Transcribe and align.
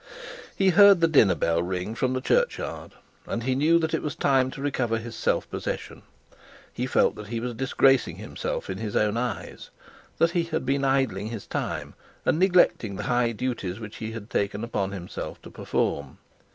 He 0.55 0.69
heard 0.71 0.99
the 0.99 1.07
dinner 1.07 1.35
bell 1.35 1.61
ring 1.61 1.93
from 1.93 2.13
the 2.13 2.21
churchyard, 2.21 2.93
and 3.27 3.43
he 3.43 3.53
knew 3.53 3.77
that 3.77 3.93
it 3.93 4.01
was 4.01 4.15
time 4.15 4.49
to 4.49 4.59
recover 4.59 4.97
his 4.97 5.15
self 5.15 5.47
possession. 5.51 6.01
He 6.73 6.87
felt 6.87 7.13
that 7.17 7.27
he 7.27 7.39
was 7.39 7.53
disgracing 7.53 8.15
himself 8.15 8.67
in 8.67 8.79
his 8.79 8.95
own 8.95 9.15
eyes, 9.15 9.69
that 10.17 10.31
he 10.31 10.45
had 10.45 10.65
been 10.65 10.83
idling 10.83 11.27
his 11.27 11.45
time 11.45 11.93
and 12.25 12.39
neglecting 12.39 12.95
the 12.95 13.03
high 13.13 13.31
duties 13.31 13.79
which 13.79 13.97
he 13.97 14.13
had 14.13 14.31
taken 14.31 14.63
upon 14.63 14.91
himself 14.91 15.39
to 15.43 15.51
perform. 15.51 16.17